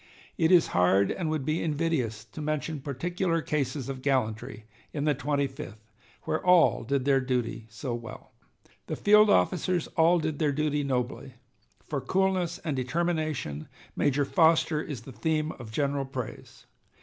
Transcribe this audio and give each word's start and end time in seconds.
It 0.35 0.51
is 0.51 0.69
hard, 0.73 1.11
and 1.11 1.29
would 1.29 1.45
be 1.45 1.61
invidious, 1.61 2.25
to 2.25 2.41
mention 2.41 2.81
particular 2.81 3.39
cases 3.39 3.87
of 3.87 4.01
gallantry 4.01 4.65
in 4.93 5.05
the 5.05 5.13
Twenty 5.13 5.45
fifth, 5.45 5.77
where 6.23 6.43
all 6.43 6.83
did 6.83 7.05
their 7.05 7.21
duty 7.21 7.67
so 7.69 7.93
well.... 7.93 8.31
The 8.87 8.95
field 8.95 9.29
officers 9.29 9.85
all 9.89 10.17
did 10.17 10.39
their 10.39 10.51
duty 10.53 10.83
nobly. 10.83 11.35
For 11.87 12.01
coolness 12.01 12.57
and 12.63 12.75
determination 12.75 13.67
Major 13.95 14.25
Foster 14.25 14.81
is 14.81 15.01
the 15.01 15.11
theme 15.11 15.51
of 15.59 15.69
general 15.71 16.05
praise.... 16.05 16.65